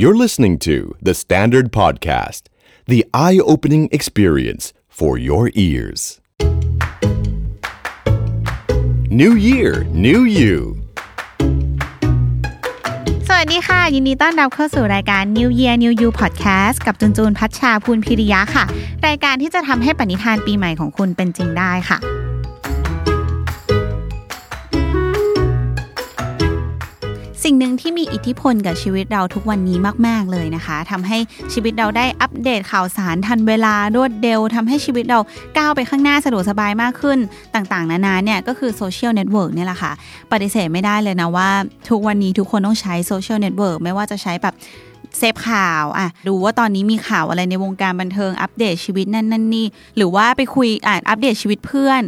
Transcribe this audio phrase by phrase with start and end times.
[0.00, 2.44] You're listening to The Standard Podcast,
[2.86, 6.22] the eye opening experience for your ears.
[9.10, 10.56] New Year, New You.
[13.28, 18.64] สวัสดีค่ะ ยินดีต้อนรับเข้าสู่รายการ New Year New You Podcast กับจุนจูนพัชชาพูนพิริยะค่ะ
[19.06, 21.98] รายการที่จะทำให้ปณิธานปีใหม่ของคุณเป็นจริงได้ค่ะ
[27.50, 31.18] สิ่งหนึ่งที่มีอิทธิพลกับชีวิตเราทุกวันนี้มาก ๆ เลยนะคะทำให้
[31.52, 35.18] ชีวิตเราได้อัปเดตข่าวสารทันเวลารวดเร็วทำให้ชีวิตเรา
[35.56, 37.18] ก้าวไปข้างหน้าสะดวกสบายมากขึ้น
[37.54, 39.92] ต่าง ๆ นานาเนี่ยก็คือ social network เนี่ยแหละค่ะ
[40.32, 41.50] ปฏิเสธไม่ได้เลยนะว่า
[41.90, 44.54] ทุกวันนี้ทุกคนต้องใช้ social network ไม่ว่าจะใช้แบบ
[45.18, 52.02] เสพข่าวอะดูว่าตอนนี้มีข่าวอะไรในวงการบันเทิงอัปเดตชีวิตนั่นนั่นนี่ หรือว่าไปคุยอ่านอัปเดตชีวิตเพื่อน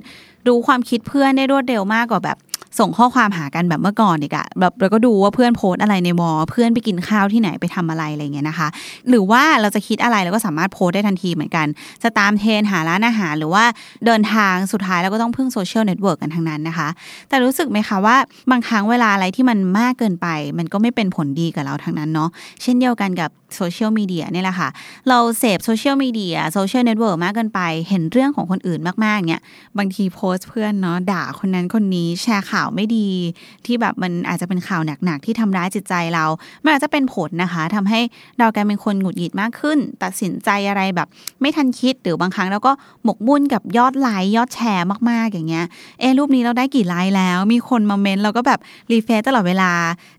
[0.47, 2.37] รู้ความคิดเพื่อนได้รวดเร็วมากกว่าแบบ
[2.79, 8.69] ส่งข้อความหากันแบบเมื่อก่อนอีกอะแบบเราก็ดูว่าเพื่อนโพสต์อะไรใน wall เพื่อนไปกินข้าวที่ไหนไปทำอะไรอะไรเงี้ยนะคะ
[9.09, 11.67] หรือว่าเราจะคิดอะไรเราก็สามารถโพสต์ได้ทันทีเหมือนกัน
[12.03, 13.65] จะตามเทรนด์หาร้านอาหารหรือว่า
[14.07, 16.89] เดินทางสุดท้ายเราก็ต้องพึ่งโซเชียลเน็ตเวิร์กกันทั้งนั้นนะคะ
[17.29, 18.17] แต่รู้สึกไหมคะว่า
[18.51, 20.27] บางครั้งเวลาอะไรที่มันมากเกินไป
[20.59, 22.29] มันก็ไม่เป็นผลดีกับเราทั้งนั้นเนาะ
[22.63, 24.69] เช่นเดียวกันกับโซเชียลมีเดียเนี่ยแหละค่ะ
[25.09, 29.43] เราเสพโซเชียลมีเดียโซเชียลเน็ตเวิร์กมากเกินไป เห็นเรื่องของคนอื่นมากๆเนี่ย
[29.79, 33.09] บางทีโพสต์เพื่อนเนาะด่าคนนั้นคนนี้แชร์ข่าวไม่ดี
[33.67, 36.25] ที่แบบมันอาจจะเป็นข่าวหนักๆที่ทำร้ายจิตใจเรา
[36.65, 38.01] มันอาจจะเป็นผลนะคะทำให้
[38.39, 41.09] เรากลายเป็นคนหงุดหงิดมากขึ้น ตัดสินใจอะไรแบบ
[41.41, 42.73] ไม่ทันคิดหรือบางครั้งเราก็
[43.05, 45.67] หมกมุ่นกับยอดไลค์ยอดแชร์มากๆอย่างเงี้ย
[46.01, 48.61] เอรูปนี้เราได้กี่ไลค์แล้ว มีคนมาเมนต์เราก็แบบ
[48.93, 49.73] refresh ตลอดเวลา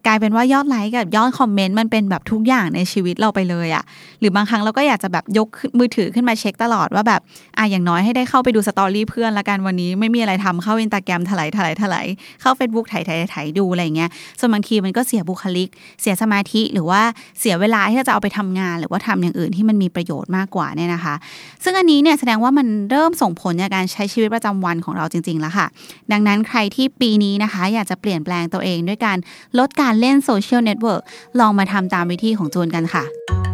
[0.08, 3.84] กลายเป็นว่ายอดไลค์กับยอดคอมเมนต์มันเป็นแบบทุกอย่างในชีวิตเราไปเลยอะ
[4.20, 5.48] หรือบางครั้งเราก็อยากจะแบบยก
[5.80, 7.22] มือถือขึ้นมาเช็คตลอดว่าแบบ
[7.58, 12.08] อะอย่างน้อยให้ได้เข้าไปดูสตอรี่เพื่อนละกันวันนี้ไม่มีอะไรทำเข้าอินตาแกรมถลายถลายถลาย
[12.42, 15.70] เข้า Facebook ถ่ายถ่ายถ่ายดูอะไรเงี้ยส่วนบางทีมันก็เสียบุคลิก
[16.02, 17.02] เสียสมาธิหรือว่า
[17.40, 21.16] เสียเวลาที่จะเอาไปทำงาน หรือว่าทำอย่างอื่นที่มันมีประโยชน์มากกว่าเนี่ยนะคะ
[21.64, 25.68] ซึ่งอันนี้เนี่ยแสดงว่ามันเริ่มส่งผลในการใช้ชีวิตประจำวันของเราจริง ๆ แล้วค่ะ
[26.12, 29.18] ดังนั้นใครที่ปีนี้นะคะ อยากจะเปลี่ยนแปลงตัวเองด้วยการ
[29.60, 31.04] ลดการเล่นโซเชียลเน็ตเวิร์ก
[31.40, 33.53] ลองมาทำตามวิธีของจูนกันค่ะ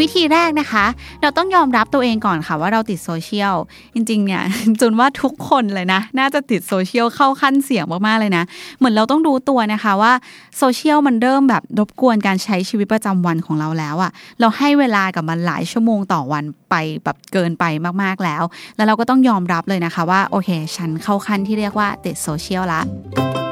[0.00, 0.84] วิธีแรกนะคะ
[1.22, 3.54] เราต้องยอมรับตัวเองก่อนค่ะว่าเราติดโซเชียล
[3.94, 4.42] จริงๆเนี่ย
[4.80, 8.44] จูนว่าทุกคนเลยนะ น่าจะติดโซเชียลเข้าขั้นเสี่ยงมากๆเลยนะ
[8.78, 10.12] เหมือนเราต้องรู้ตัวนะคะว่า
[10.58, 14.10] โซเชียลมันเริ่มแบบรบกวนการใช้ชีวิตประจำวันของเราแล้วอะ
[14.40, 17.64] เราให้เวลากับมันหลายชั่วโมงต่อวันไปแบบเกินไป
[18.02, 18.42] มากๆแล้ว
[18.76, 23.43] แล้วเราก็ต้องยอมรับเลยนะคะว่าโอเค ฉันเข้าขั้นที่เรียกว่าติดโซเชียลละ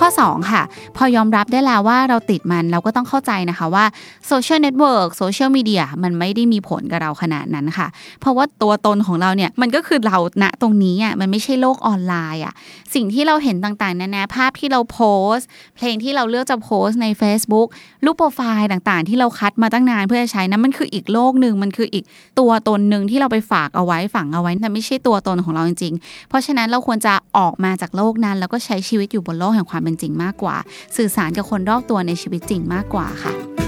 [0.02, 0.62] ้อ 2 ค่ะ
[0.96, 3.84] พอยอมรับได้แล้วว่าเราติดมันเราก็ต้องเข้าใจนะคะว่า
[4.28, 7.86] โซเชียลเน็ตเวิร์กโซเชียลมีเดียมันไม่ได้มีผลกับเราขนาดนั้นค่ะ
[8.20, 12.54] เพราะว่าตัวตนของเราเนี่ยมันก็คือเราณตรงนี้อะมันไม่ใช่โลกออนไลน์อะ
[12.94, 15.00] สิ่งที่เราเห็นต่างๆนานาภาพที่เราโพสต์
[15.34, 15.46] สต์
[15.76, 17.68] เพลงที่เราเลือกจะโพสต์ใน Facebook
[18.04, 22.04] รูปโปรไฟล์ต่างๆ ที่เราคัดมาตั้งนานเพื่อใช้นั้นมันคืออีกโลกหนึ่งมันคืออีก
[22.38, 30.56] ตัวตนหนึ่งที่เราไปฝากเอาไว้ฝังเอาไว้แต่ไม่ใช่ตัวตนของเราจริงๆ เพราะฉะนั้นเราควรจะออกมาจากโลกนั้น แล้วก็ใช้ชีวิตอยู่บนโลกแห่งความเป็นจริงมากกว่า
[30.96, 33.65] สื่อสารกับคนรอบตัวในชีวิตจริงมากกว่าค่ะ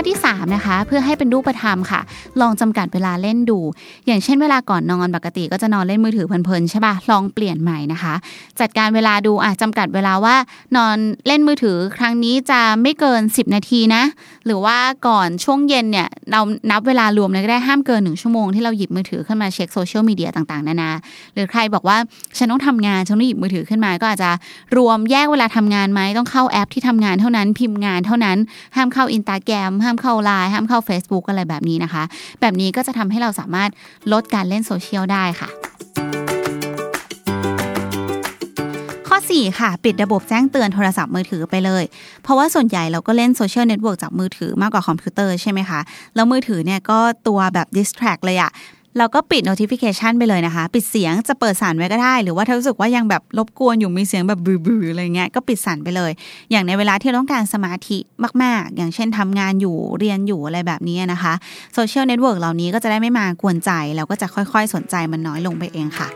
[0.00, 2.00] อที่ 3 นะคะ เพื่อให้เป็นรูปธรรมค่ะ
[2.40, 3.58] ลองจำกัดเวลาเล่นดู
[4.06, 8.14] อย่างเช่นเวลาก่อนนอนปกติก็จะนอนเล่นมือถือเพลินๆใช่ปะลองเปลี่ยนใหม่นะคะ
[8.60, 10.36] จัดการเวลาดูอะจำกัดเวลาว่า
[10.76, 10.96] นอน
[11.26, 14.02] เล่นมือถือครั้งนี้จะไม่เกิน 10 นาทีนะ
[14.46, 14.76] หรือว่า
[15.08, 16.40] ก่อนช่วงเย็นเนี่ยเรา
[16.70, 20.90] นับเวลารวมเลยก็ได้ห้ามเกินหนึ่งชั่วโมงที่เราหยิบมือถือขึ้นมาเช็คโซเชียลมีเดียต่างๆนานา
[21.34, 21.96] หรือใครบอกว่า
[22.38, 24.30] ฉันต้องทำงานฉันต้องหยิบมือถือขึ้นมาก็อาจจะ
[24.76, 28.38] รวมแยกเวลาทำงานไหมต้องเข้าแอปที่ทำงานเท่านั้นพิมพ์งานเท่านั้น
[28.76, 32.02] ห้ามเข้าอินตาแกรมห้ามเข้าไลน์ห้ามเข้า Facebook อะไรแบบนี้นะคะ
[32.40, 33.70] แบบนี้ก็จะทำให้เราสามารถ
[34.12, 35.48] ลดการเล่นโซเชียลได้ค่ะ
[39.08, 41.84] ข้อ4ค่ะปิดระบบแจ้งเตือนโทรศัพท์มือถือไปเลย
[42.22, 45.80] เพราะว่าส่วนใหญ่เราก็เล่นโซเชียลเน็ตเวิร์กจากมือถือมากกว่าคอมพิวเตอร์ใช่ไหมคะ
[46.14, 46.98] แล้วมือถือเนี่ยก็
[47.28, 48.50] ตัวแบบ distract เลยอะ
[48.98, 56.12] เราก็ปิด notification ไปเลยนะคะ ปิดเสียงจะเปิดสั่นไว้ก็ได้ หรือว่าถ้ารู้สึกว่ายังแบบรบกวนอยู่มีเสียงแบบบือๆอะไรเงี้ยก็ปิดสั่นไปเลย
[56.50, 57.98] อย่างในเวลาที่ต้องการสมาธิ
[58.42, 61.32] มาก ๆ อย่างเช่นทำงานอยู่เรียนอยู่อะไรแบบนี้นะคะ
[61.74, 66.10] โซเชียลเน็ตเวิร์กเหล่านี้ก็จะได้ไม่มากวนใจ แล้วก็จะค่อย ๆ สนใจมันน้อยลงไปเองค่ะ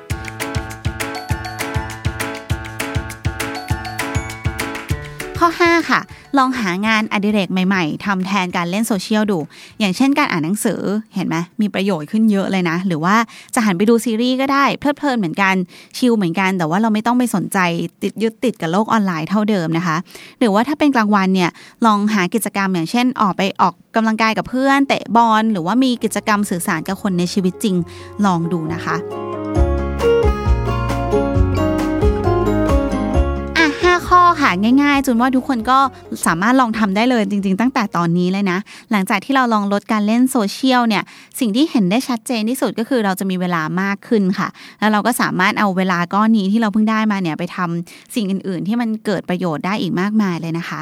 [5.45, 6.01] ข้อข้อ 5 ค่ะ
[6.39, 9.39] ลองหางานอดิเรกใหม่ๆทำแทนการเล่นโซเชียลดู
[9.79, 10.81] อย่างเช่นการอ่านหนังสือ
[11.15, 13.17] เห็นไหมมีประโยชน์ขึ้นเยอะเลยนะ หรือว่า
[13.55, 15.55] จะหันไปดูซีรีส์ก็ได้เพลิดเพลินเหมือนกัน
[15.97, 17.59] ชิลเหมือนกัน แต่ว่าเราไม่ต้องไปสนใจ
[18.03, 19.97] ติดยึดติดกับโลกออนไลน์เท่าเดิมนะคะ
[20.39, 21.51] หรือว่าถ้าเป็นกลางวันเนี่ย
[21.87, 27.77] ลองหากิจกรรมอย่างเช่น ออกไปออกกำลังกายกับเพื่อนเตะบอลหรือว่ามีกิจกรรมสื่อสารกับคนในชีวิตจริง
[28.25, 28.97] ลองดูนะคะ
[34.41, 34.51] ค่ะ
[34.83, 35.79] ง่ายๆจูนว่าทุกคนก็
[36.27, 38.59] สามารถลองทำได้เลยจริง ๆ ตั้งแต่ตอนนี้เลยนะ
[38.91, 41.03] หลังจากที่เราลองลดการเล่นโซเชียลเนี่ย
[41.41, 44.49] สิ่งที่เห็นได้ชัดเจนที่สุดก็คือเราจะมีเวลามากขึ้นค่ะ
[44.81, 50.81] แล้วเราก็สามารถเอาเวลาก้อนนี้ที่เราเพิ่งได้มาเนี่ยไปทำสิ่งอื่น ๆ ที่มันเกิดประโยชน์ได้อีกมากมายเลยนะคะ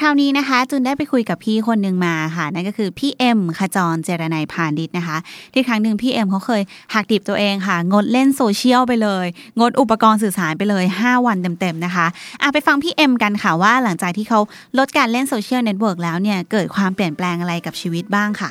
[0.00, 5.16] คราวนี้นะคะ จูนได้ไปคุยกับพี่คนหนึ่งมาค่ะ นั่นก็คือพี่เอ็มขจรเจียรนัยพานิชย์นะคะ
[5.52, 6.62] ที่ครั้งหนึ่งพี่เอ็มเขาเคย
[6.94, 9.26] หักดิบตัวเองค่ะ งดเล่นโซเชียลไปเลย
[9.60, 12.06] งดอุปกรณ์สื่อสารไปเลย 5 วันเต็มๆนะคะ
[12.42, 14.40] อะไปฟังพี่เอ็มกันค่ะว่าหลังจากที่เขา
[14.78, 18.50] ลดการเล่นโซเชียลเน็ตเวิร์กแล้วเนี่ยเกิดความเปลี่ยนแปลงอะไรกับชีวิตบ้างค่ะ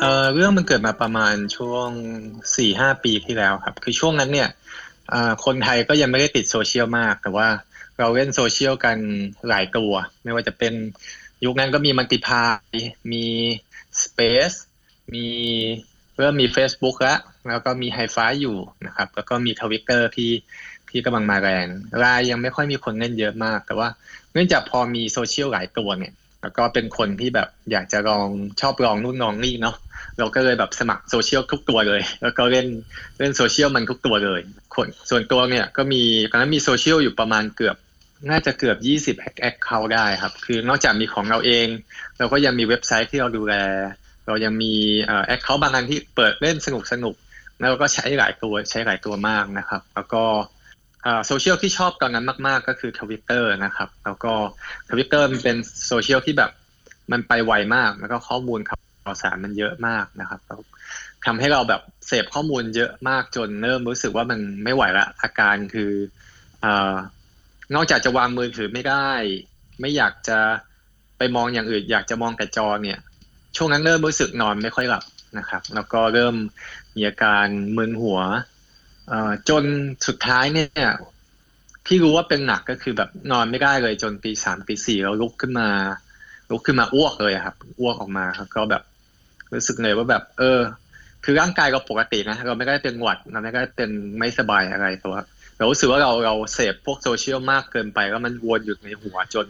[0.00, 1.88] เออเรื่องมันเกิดมาประมาณช่วง
[2.56, 4.48] สี่ห้าปีที่แล้วครับ คือช่วงนั้นเนี่ย
[5.44, 7.48] คนไทยก็ยังไม่ได้ติดโซเชียลมาก แต่ว่า
[7.98, 8.98] เราเล่นโซเชียลกัน
[9.48, 9.92] หลายตัว
[10.24, 10.74] ไม่ว่าจะเป็น
[11.44, 12.74] ยุคนั้นก็มีมันติพาย
[13.12, 13.24] มี
[14.02, 14.56] Space
[15.14, 15.26] มี
[16.18, 17.18] เริ่มมี Facebook แล้ว
[17.48, 18.56] แล้วก็มีไฮไฟอยู่
[18.86, 20.32] นะครับ แล้วก็มีทวิตเตอร์ที่
[20.90, 21.66] ที่กำลังมาแรง
[22.02, 23.88] รายยังไม่ค่อยมีคนเล่นเยอะมาก แต่ว่า
[24.32, 28.28] เนื่องจากพอมีโซเชียลหลายตัวเนี่ย แล้วก็เป็นคนที่แบบอยากจะลอง
[28.60, 29.76] ชอบลองนู่นลองนี่เนาะ
[30.18, 32.66] เราก็เลยแบบสมัครโซเชียลทุกตัวเลย แล้วก็เล่น
[33.18, 34.40] เล่นโซเชียลมันทุกตัวเลย
[34.74, 37.76] คนส่วนตัวเนี่ยก็มีตอนนั้นมีโซเชียลอยู่ประมาณเกือบ
[38.30, 41.66] น่าจะเกือบ 20 account ได้ครับ คือนอกจากมีของเราเอง
[42.18, 43.54] เราก็ยังมีเว็บไซต์ที่เราดูแล
[44.26, 44.72] เรายังมี
[45.26, 47.14] account บางอันที่เปิดเล่นสนุกสนุก
[47.60, 50.24] แล้วก็ใช้หลายตัวใช้หลายตัวมากนะครับ แล้วก็
[51.26, 54.32] โซเชียลที่ชอบตอนนั้นมากๆ ก็คือทวิตเตอร์นะครับ แล้วก็
[54.90, 55.56] ทวิตเตอร์มันเป็น
[55.86, 56.50] โซเชียลที่แบบ
[57.12, 58.76] มันไปไวมาก แล้วก็ข้อมูลข่า
[59.12, 60.40] วสารมันเยอะมากนะครับ
[61.26, 65.92] ทำให้เราแบบเสพข้อมูลเยอะมากจนเริ่มรู้สึกว่ามันไม่ไหวละอาการคือ
[66.64, 66.66] อ
[67.74, 69.08] นอกจากจะวางมือถือไม่ได้
[69.80, 70.38] ไม่อยากจะ
[71.18, 72.98] ไปมองอย่างอื่น อยากจะมองแต่จอเนี่ย
[73.56, 75.04] ช่วงนั้นเริ่มรู้สึกนอนไม่ค่อยหลับ
[75.38, 76.34] นะครับ แล้วก็เริ่ม
[76.96, 77.46] มีอาการ
[77.76, 78.18] มึนหัว
[79.48, 79.64] จน
[80.06, 80.90] สุดท้ายเนี่ย
[81.86, 85.68] ที่รู้ว่าเป็นหนักก็คือแบบนอนไม่ได้เลยจนปีสามปีสี่เราลุกขึ้นมา
[86.50, 88.82] ลุกขึ้นมาอ้วกเลยครับ อ้วกออกมาครับก็แบบ
[89.54, 90.60] รู้สึกเลยว่าแบบ เออ
[91.24, 95.20] คือร่างกายเราปกตินะเราไม่ได้เป็นหวัดเราไม่ได้เป็นไม่สบายอะไรแต่ว่า
[95.58, 99.46] เรารู้สึกว่าเราเราเสพพวกโซเชียลมากเกินไปแล้วมันวนอยู่ในหัวจน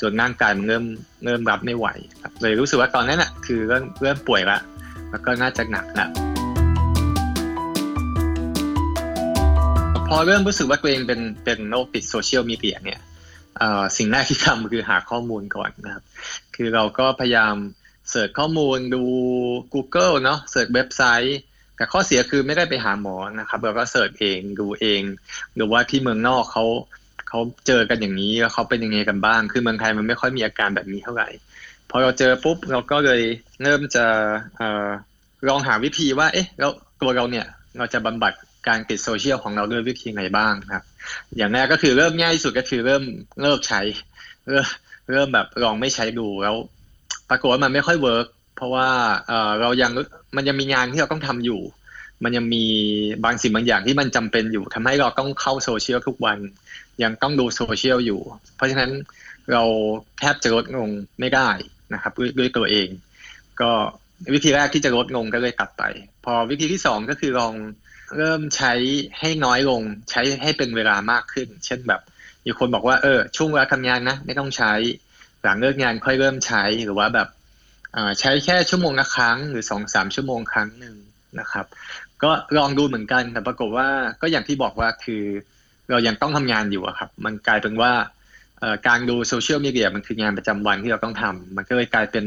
[0.00, 0.84] จนร่างกายมันเริ่ม
[1.24, 1.86] เริ่มรับไม่ไหว
[2.22, 4.58] ครับเลยรู้สึกว่าตอนนั้นอะคือเริ่มเริ่มป่วยละ
[5.10, 6.08] แล้วก็น่าจะหนักละ
[10.08, 13.00] พอเริ่มรู้สึกว่าตัวเองเป็นเป็นโรคติดโซเชียลมีเดียเนี่ย
[13.96, 16.04] สิ่งแรกที่ทำคือหาข้อมูลก่อนนะครับ
[16.54, 17.54] คือเราก็พยายาม
[18.10, 19.02] search ข้อมูลดู
[19.74, 21.38] Google เนาะ search เว็บไซต์
[21.76, 25.02] แต่ข้อเสียคือไม่ได้ไปหาหมอนะครับเราก็ search เองดูเอง
[25.56, 26.64] หรือว่าที่เมืองนอกเขา
[27.28, 31.28] เขาเจอกันอย่างนี้แล้วเขาเป็นยังไงกันบ้าง คือเมืองไทยมันไม่ค่อยมีอาการแบบนี้เท่าไหร่
[31.90, 33.22] พอเราเจอปุ๊บเราก็เลย
[33.62, 34.04] เริ่มจะ
[35.48, 36.68] ลองหาวิธีว่า เอ๊ะเรา
[37.02, 37.46] ตัวเราเนี่ย
[37.78, 38.32] เราจะบำบัด
[38.68, 40.84] การติดโซเชียลของเราด้วยวิธีไหนบ้างครับ
[41.36, 43.02] อย่างแรกก็คือเริ่มง่ายที่สุดก็คือเริ่ม
[43.42, 43.80] เลิกใช้
[44.48, 44.66] เริ่ม
[45.10, 46.56] เริ่มแบบลองไม่ใช้ดูแล้ว
[47.30, 48.26] ปรากฏว่ามันไม่ค่อย work
[48.56, 48.88] เพราะว่า
[49.26, 49.90] เออเรายัง
[50.36, 51.60] มันยังมีงานที่เราต้องทำอยู่
[52.24, 52.64] มันยังมี
[53.24, 56.38] บางสิ่งบางอย่างที่มันจำเป็นอยู่ทำให้เราต้องเข้าโซเชียลทุกวัน
[57.02, 58.20] ยังต้องดูโซเชียลอยู่
[58.56, 58.90] เพราะฉะนั้น
[59.52, 59.62] เรา
[60.18, 60.88] แทบจะลดลง
[61.20, 61.48] ไม่ได้
[61.94, 62.88] นะครับด้วยตัวเอง
[63.60, 63.70] ก็
[64.34, 65.82] วิธีแรกที่จะลดลงก็เลยตัดไป
[66.24, 67.54] พอวิธีที่สองก็คือลอง
[68.18, 68.72] เริ่มใช้
[69.18, 72.00] ให้น้อยลง ใช้ให้เป็นเวลามากขึ้น เช่นแบบ
[72.46, 74.72] มีคนบอกว่าเออช่วงเวลาทำงานนะไม่ต้องใช้
[75.42, 77.28] หลังเลิกงานค่อยเริ่มใช้หรือว่าแบบ
[78.20, 80.96] ใช้แค่ชั่วโมงละครั้งหรือสองสามชั่วโมงครั้งหนึ่ง
[81.40, 81.66] นะครับ
[82.22, 83.88] ก็ลองดูเหมือนกันแต่ปรากฏว่า
[84.20, 85.22] ก็อย่างที่บอกว่าคือ
[85.90, 87.92] เรายังต้องทำงานอยู่ครับ มันกลายเป็นว่า
[88.88, 92.24] การดูโซเชียลมีเดียมันคืองานประจำวันที่เราต้องทำมันก็เลยกลายเป็น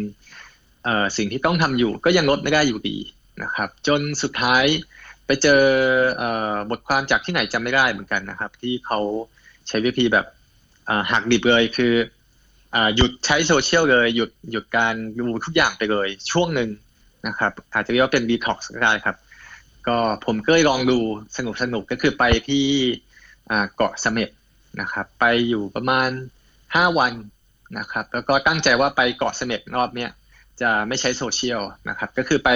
[1.17, 2.97] สิ่งที่ต้องทำอยู่ ก็ยังลดไม่ได้อยู่ดี
[3.43, 4.63] นะครับ จนสุดท้าย
[5.27, 5.61] ไปเจอ
[6.71, 8.99] บทความจากที่ไหนจำไม่ได้เหมือนกันนะครับ ที่เขา
[9.67, 10.25] ใช้วิธีแบบ
[11.11, 11.93] หักดิบเลยคือ
[12.95, 16.69] หยุดใช้โซเชียลเลยหยุดหยุดการดูทุกอย่างไปเลย ช่วงหนึ่ง
[17.27, 19.15] นะครับ อาจจะเรียกว่าเป็นดีท็อกซ์ก็ได้ครับ
[19.87, 20.99] ก็ผมก็เลยลองดู
[21.37, 22.65] สนุกสนุกก็คือไปที่
[23.75, 24.29] เกาะเสม็ด
[24.81, 26.09] นะครับ ไปอยู่ประมาณ
[26.75, 27.13] ห้าวัน
[27.77, 30.11] นะครับ แล้วก็ตั้งใจว่าไปเกาะเสม็ดรอบเนี้ย
[30.61, 32.49] จะไม่ใช้โซเชียลนะครับ ก็คือไป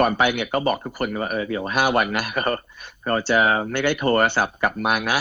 [0.00, 2.48] ก่อนไปเนี่ยก็บอกทุกคนว่าเออเดี๋ยวห้าวันนะเรา
[3.06, 3.38] เราจะ
[3.70, 5.18] ไม่ได้โทรศัพท์กลับมานะ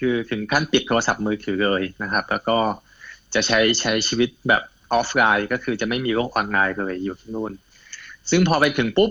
[0.00, 2.58] คือถึงขั้นปิดโทรศัพท์มือถือเลยนะครับ แล้วก็
[3.34, 4.62] จะใช้ใช้ชีวิตแบบ
[4.92, 7.52] ออฟไลน์ก็คือจะไม่มีโลกออนไลน์เลยอยู่ที่นู่น
[8.30, 9.10] ซึ่งพอไปถึงปุ๊บ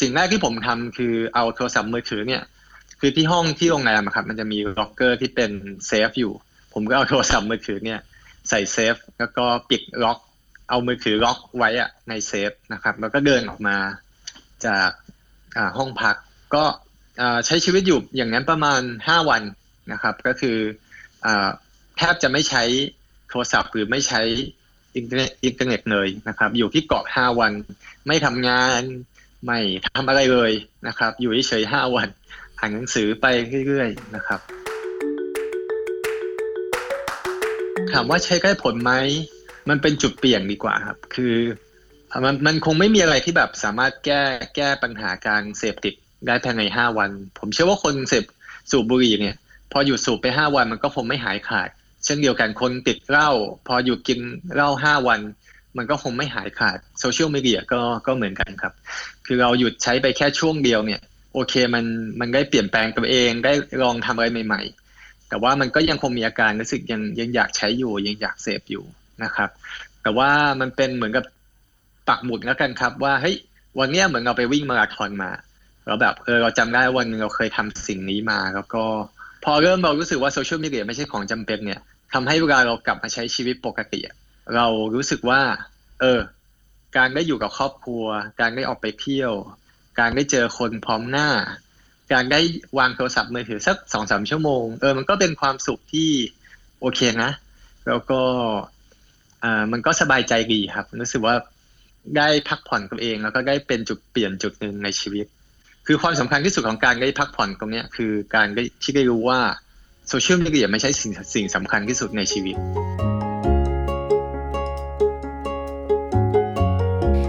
[0.00, 2.42] สิ่งแรกที่ผมทำคือเอาโทรศัพท์มือถือเนี่ย
[3.00, 5.50] คือที่ห้องที่โรงแรมครับ มันจะมีล็อกเกอร์ที่เป็น
[5.86, 6.32] เซฟอยู่
[6.72, 8.00] ผมก็เอาโทรศัพท์มือถือเนี่ย
[8.48, 10.18] ใส่เซฟแล้วก็ปิดล็อก
[10.70, 13.76] เอามือถือล็อกไว้อะในเซฟนะครับ แล้วก็เดินออกมา
[14.66, 14.90] จาก
[15.78, 16.16] ห้องพัก
[16.54, 16.64] ก็
[17.46, 19.42] ใช้ชีวิตอยู่อย่างนั้นประมาณห้าวัน
[19.92, 20.56] นะครับ ก็คือ
[21.96, 22.62] แทบจะไม่ใช้
[23.28, 24.20] โทรศัพท์หรือไม่ใช้
[24.96, 27.52] อินเทอร์เน็ตอินเทอร์เน็ตเลยนะครับ อยู่ที่เกาะห้าวัน
[28.06, 28.82] ไม่ทำงาน
[29.46, 29.58] ไม่
[29.96, 30.52] ทำอะไรเลย
[30.86, 32.08] นะครับ อยู่เฉยห้าวัน
[32.58, 33.26] อ่านหนังสือไป
[33.66, 34.40] เรื่อยๆนะครับ
[37.92, 38.92] ถามว่าใช้ได้ผลไหม
[39.68, 41.34] มันเป็นจุดเปลี่ยนดีกว่าครับ คือ
[42.24, 44.22] มันมันคงไม่มีอะไรที่แบบสามารถแก้
[44.56, 45.94] แก้ปัญหาการเสพติด
[46.26, 48.24] ได้ภายในห้าวัน ผมเชื่อว่าคนเสพ
[48.70, 49.36] สูบบุหรี่เนี่ย
[49.72, 51.68] พอหยุดสูบไปห้าวันมันก็คงไม่หายขาด
[52.04, 53.30] เช่นเดียวกันคนติดเหล้า
[53.66, 54.18] พอหยุดกิน
[54.54, 55.20] เหล้าห้าวัน
[55.76, 58.72] มันก็คงไม่หายขาดโซเชียลมีเดียก็ก็เหมือนกันครับ
[59.26, 61.00] คือเราหยุดใช้ไปแค่ช่วงเดียวเนี่ย
[61.34, 61.84] โอเคมัน
[62.20, 63.52] มันได้เปลี่ยนแปลงตัวเองได้
[63.82, 64.62] ลองทำอะไรใหม่
[64.96, 68.84] ๆ แต่ว่ามันก็ยังคงมีอาการรู้สึกยังยังอยากใช้อยู่ยังอยากเสพอยู่
[69.24, 69.50] นะครับ
[70.02, 71.24] แต่ว่ามันเป็นเหมือนกับ
[72.08, 73.36] ปักหมุดแล้วกันครับ ว่าเฮ้ย
[73.78, 75.30] วันนี้เหมือนเราไปวิ่งมาราธอนมา
[75.86, 78.84] เราแบบเออเราจำได้วันนึงเราเคยทำสิ่งนี้มา แล้วก็
[79.44, 81.80] พอเริ่มเรารู้สึกว่าโซเชียลมีเดียไม่ใช่ของจำเป็นเนี่ย
[82.12, 84.00] ทำให้เวลาเรากลับมาใช้ชีวิตปกติ
[84.56, 85.40] เรารู้สึกว่า
[86.00, 86.20] เออ
[86.96, 88.04] การได้อยู่กับครอบครัว
[88.40, 89.32] การได้ออกไปเที่ยว
[90.00, 91.28] การได้เจอคนพร้อมหน้า
[92.12, 92.40] การได้
[92.78, 96.10] วางโทรศัพท์มือถือสักสองสามชั่วโมงเออมันก็เป็นความสุขที่
[96.80, 97.30] โอเคนะ
[97.86, 98.20] แล้วก็
[99.44, 101.34] อ่ามันก็สบายใจดีครับ รู้สึกว่า
[102.16, 105.26] ได้พักผ่อนตัวเอง แล้วก็ได้เป็นจุดเปลี่ยนจุดหนึ่งในชีวิต
[105.86, 109.40] คือความสำคัญที่สุดของการได้พักผ่อนตรงนี้คือการได้ที่ได้รู้ว่า
[110.08, 112.56] โซเชียลมีเดียไม่ใช่สิ่งสิ่งสำคัญที่สุดในชีวิต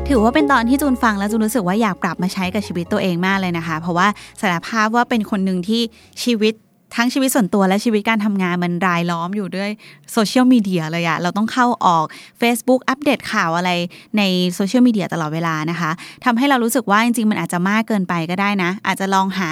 [0.09, 4.07] ถือว่าเป็นตอนที่จูนฟังแล้วจูนรู้สึกว่าอยากกลับมาใช้กับชีวิตตัวเองมากเลยนะคะ เพราะว่า
[4.41, 5.81] สารภาพว่าเป็นคนหนึ่งที่
[6.23, 6.53] ชีวิต
[6.95, 9.69] ทั้งชีวิตส่วนตัวและชีวิตการทำงานมันรายล้อมอยู่ด้วย
[10.13, 12.05] โซเชียลมีเดียเลยอะเราต้องเข้าออก
[12.41, 13.71] Facebook อัปเดตข่าวอะไร
[14.17, 14.21] ใน
[14.53, 15.91] โซเชียลมีเดียตลอดเวลานะคะ
[16.25, 19.49] ทำให้เรารู้สึกว่าจริงๆ มันอาจจะมากเกินไปก็ได้นะ อาจจะลองหา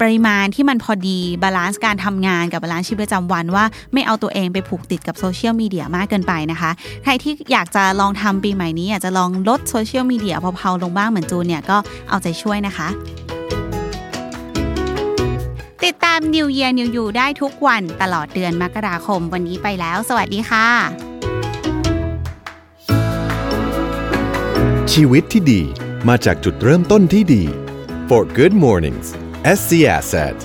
[0.00, 6.70] ปริมาณที่มันพอดี balance การทำงานกับ balance ชีวิตประจำวันว่าไม่เอาตัวเองไปผูกติดกับโซเชียลมีเดียมากเกินไปนะคะ
[7.04, 11.76] ใครที่อยากจะลองทำปีใหม่นี้อยากจะลองลดโซเชียลมีเดียเพลาๆลงบ้างเหมือนจูนเนี่ยก็
[12.08, 12.90] เอาใจช่วยนะคะ
[15.90, 20.68] ติดตาม New Year New You ได้ทุกวันตลอดเดือนมกราคมวันนี้ไปแล้ว สวัสดีค่ะ
[24.92, 25.62] ชีวิตที่ดี
[26.08, 27.44] มาจากจุดเริ่มต้นที่ดี
[28.08, 29.08] For Good Mornings
[29.58, 30.36] SC Asset